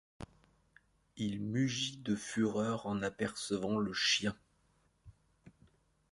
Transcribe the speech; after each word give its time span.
Il 1.15 1.41
mugit 1.43 1.97
de 1.97 2.15
fureur 2.15 2.87
en 2.87 3.03
apercevant 3.03 3.77
le 3.77 3.93
chien. 3.93 4.35